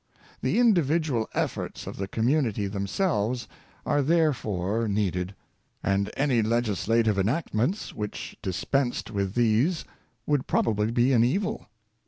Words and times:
The 0.41 0.57
individual 0.57 1.29
efforts 1.35 1.85
of 1.85 1.97
the 1.97 2.07
community 2.07 2.65
themselves 2.65 3.47
are 3.85 4.01
therefore 4.01 4.87
needed, 4.87 5.35
and 5.83 6.09
any 6.17 6.41
legislative 6.41 7.19
enactments 7.19 7.93
which 7.93 8.35
dispensed 8.41 9.11
with 9.11 9.35
these 9.35 9.85
would 10.25 10.47
probably 10.47 10.89
be 10.89 11.13
an 11.13 11.23
evil. 11.23 11.69